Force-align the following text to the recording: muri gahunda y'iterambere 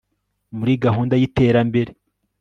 muri 0.57 0.73
gahunda 0.85 1.13
y'iterambere 1.17 1.91